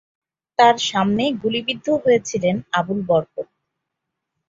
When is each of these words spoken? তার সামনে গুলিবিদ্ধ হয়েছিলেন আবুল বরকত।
তার 0.59 0.75
সামনে 0.89 1.23
গুলিবিদ্ধ 1.41 1.87
হয়েছিলেন 2.03 2.55
আবুল 2.79 2.99
বরকত। 3.07 3.47